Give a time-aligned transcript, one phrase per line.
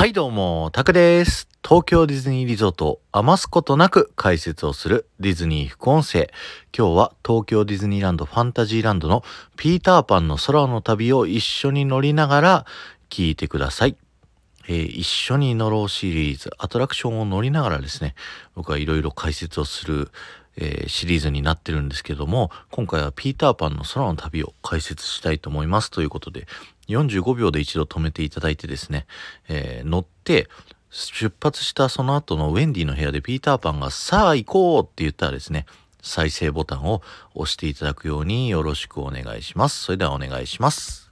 [0.00, 1.46] はいどうも、タクです。
[1.62, 6.30] 東京ディズニーリゾートを余すことなく解説をするディズニー副音声。
[6.74, 9.22] 今日は東京ディズニーランドファンタジーランドの
[9.58, 12.66] ピーターパンの空の旅を一緒に乗りながら
[13.10, 13.96] 聞いてください。
[14.68, 18.14] えー一緒に乗ろうシリーズ、アトラクションを乗りながらですね、
[18.54, 20.10] 僕はいろいろ解説をする、
[20.56, 25.90] えーシリーズになってるんですけども、今回はピーターパンの空の旅を解説したいと思います。
[25.90, 26.46] ということで、
[26.88, 29.06] 45秒で一度止めていただいてですね、
[29.48, 30.48] えー乗って、
[30.90, 35.66] 出発したその後のウェンディの部屋でピーターパンがさあ行こうって言ったらですね、
[36.02, 37.02] 再生ボタンを
[37.34, 39.82] 押していただくようによろしくお願いします。
[39.82, 41.09] それではお願いします。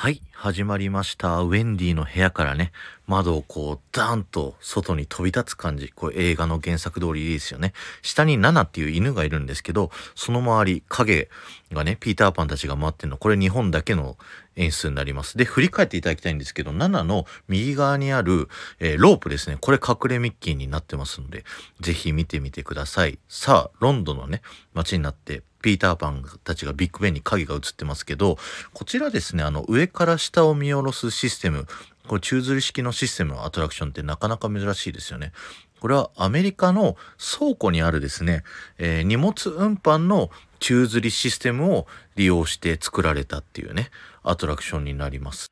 [0.00, 1.40] はい、始まりました。
[1.40, 2.72] ウェンディの部屋からね、
[3.06, 5.90] 窓をこう、ダーンと外に飛び立つ感じ。
[5.90, 7.74] これ映画の原作通りですよね。
[8.00, 11.28] 下にナナっていう犬がいるんですけど、その周り、影
[11.70, 13.18] がね、ピーターパンたちが回ってるの。
[13.18, 14.16] これ日本だけの
[14.56, 15.36] 演出になります。
[15.36, 18.48] で、振り返っていただきたいんですけど、ナナの右側にある、
[18.78, 19.58] えーロープですね。
[19.60, 21.44] これ隠れミッキーになってますので、
[21.80, 23.18] ぜひ見てみてください。
[23.28, 24.40] さあ、ロンドンのね、
[24.72, 28.38] 街になって、ピーターパンたちがビッグベンに影が映ってますけど、
[28.72, 31.66] こちらですね、あの、上から下を見下ろすシステム、
[32.08, 35.32] これ宙吊り式のシステムのアトラクションってなかなか珍しいですよね。
[35.80, 36.96] これはアメリカの
[37.38, 38.42] 倉庫にあるですね、
[38.78, 43.90] えー荷物運搬の宙吊りシステムを利用して作られたっていうね、
[44.22, 45.46] アトラクションになります。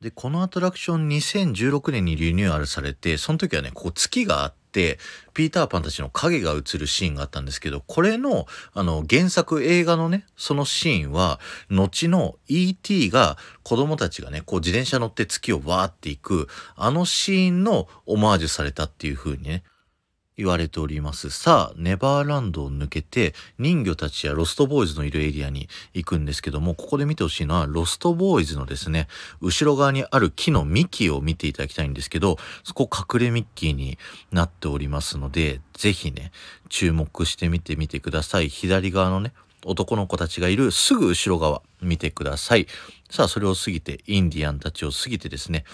[0.00, 4.63] で、このアトラクション2016年にリニューアルされて、その時はね、ここ月があって、
[5.34, 13.10] ピーターパンたちの影が映るシーンがあったんですけど、これの、あの、原作映画のね、そのシーンは、後の E.T.
[13.10, 19.64] が子供たちがね、こう自転車乗って月をわーっていく、あのシーンのオマージュされたっていう風にね、
[20.36, 21.30] 言われております。
[21.30, 29.06] さあ、ネバーランドを抜けて、人魚たちやロストボーイズのいるエリアに行くんですけども、ここで見てほしいのは、ロストボーイズのですね、
[29.40, 33.96] 後ろ側にある木の幹を見ていただきたいんですけど、そこ隠れミッキーに
[34.32, 36.32] なっておりますので、ぜひね、
[36.68, 38.48] 注目してみてみてください。
[38.48, 39.32] 左側のね、
[39.64, 42.66] 男の子たちがいるすぐ後ろ側見てください。
[43.10, 45.64] さあ、それを過ぎて、インディアンたちを過ぎてですね、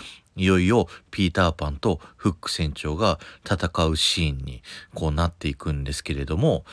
[0.41, 4.63] いよいよピーターパンとフック船長が戦うシーンに
[4.95, 6.65] こうなっていくんですけれども、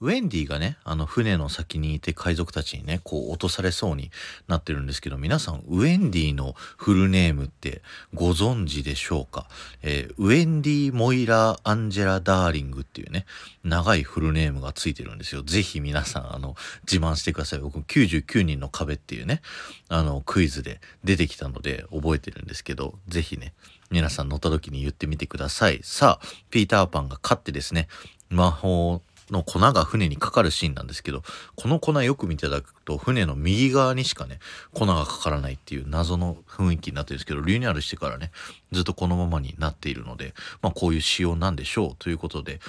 [0.00, 4.10] ウェンディがね、あの船の先にいて海賊たちにね、こう落とされそうに
[4.48, 7.82] なってるんですけど、皆さん、ウェンディのフルネームって
[8.14, 9.46] ご存知でしょうか？
[9.82, 13.26] えーウェンディ・モイラー・アンジェラ・ダーリングっていうね、
[13.62, 15.42] 長いフルネームがついてるんですよ。
[15.42, 16.56] ぜひ皆さん、あの、
[16.90, 17.58] 自慢してください。
[17.60, 19.42] 僕、99人の壁っていうね、
[19.88, 23.52] あの、クイズで出てきたので覚えてるんですけど、ぜひね、
[23.90, 25.80] 皆さん乗った時に言ってみてください。
[25.82, 27.88] さあ、ピーターパンが勝ってですね、
[28.30, 31.22] 魔法の粉が船にかかるシーンなんですけど、
[31.56, 34.38] この粉よく見ていただくと、船の右側にしかね、
[34.72, 38.30] 粉がかからないっていう謎の雰囲気になってるんですけど、リニューアルしてからね、
[38.72, 42.60] ずっとこのままになっているので、まあこういう仕様なんでしょうということで、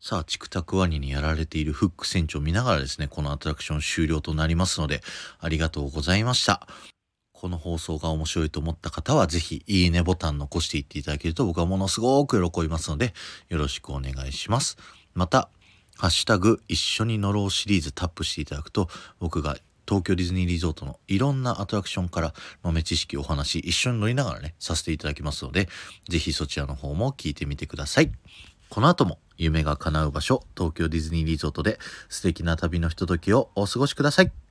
[0.00, 5.02] さあ、チクタクワニにやられているフック船長を見ながらですね、このアトラクション終了となりますので、
[5.40, 6.68] ありがとうございました。
[7.32, 13.14] この放送が面白いと思った方は、ぜひ、いいねボタン残していっていただけると僕はものすごく喜びますので、
[13.48, 14.78] よろしくお願いします。
[15.14, 15.48] また、
[15.98, 19.56] ハッシュタグ一緒に乗ろうシリーズタップしていただくと、僕が
[19.88, 25.68] 東京ディズニーリゾートのいろんなアトラクションから豆知識お話一緒に乗りながらね、させていただきますので、
[26.08, 28.12] ぜひそちらの方も聞いてみてください。
[28.68, 34.45] この後も夢が叶う場所、東京ディズニーリゾートで素敵な旅のひとときをお過ごしください。